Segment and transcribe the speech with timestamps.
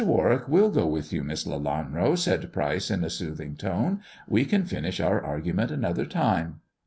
[0.03, 4.65] Warwick will go with you, Miss Lelanro," said Pryce in a soothing tone; "we can
[4.65, 6.61] finish our argument another time."